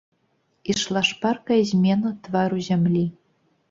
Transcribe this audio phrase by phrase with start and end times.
[0.75, 3.09] Ішла шпаркая змена твару зямлі.